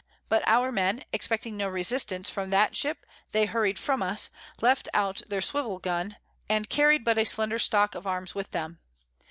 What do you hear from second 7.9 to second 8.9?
of Arms with them.